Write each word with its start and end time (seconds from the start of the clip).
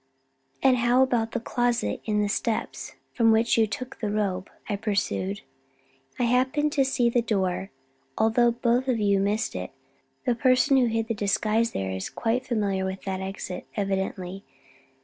"And 0.63 0.77
how 0.77 1.03
about 1.03 1.33
the 1.33 1.39
closet 1.39 2.01
in 2.05 2.23
the 2.23 2.27
steps, 2.27 2.95
from 3.13 3.29
which 3.31 3.55
you 3.55 3.67
took 3.67 3.99
the 3.99 4.09
robe?" 4.09 4.49
I 4.67 4.75
pursued. 4.75 5.41
"I 6.17 6.23
happened 6.23 6.71
to 6.71 6.83
see 6.83 7.07
the 7.07 7.21
door, 7.21 7.69
although 8.17 8.49
both 8.49 8.87
of 8.87 8.97
you 8.97 9.19
missed 9.19 9.55
it. 9.55 9.69
The 10.25 10.33
person 10.33 10.77
who 10.77 10.87
hid 10.87 11.07
the 11.07 11.13
disguise 11.13 11.73
there 11.73 11.91
is 11.91 12.09
quite 12.09 12.47
familiar 12.47 12.83
with 12.83 13.03
that 13.03 13.21
exit, 13.21 13.67
evidently. 13.75 14.43